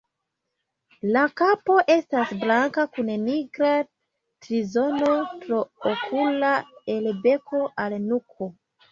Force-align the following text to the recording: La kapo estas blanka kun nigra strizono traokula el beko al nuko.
La 1.15 1.21
kapo 1.39 1.73
estas 1.95 2.31
blanka 2.43 2.85
kun 2.95 3.11
nigra 3.25 3.73
strizono 3.81 5.11
traokula 5.43 6.55
el 6.95 7.11
beko 7.27 7.61
al 7.85 7.95
nuko. 8.07 8.49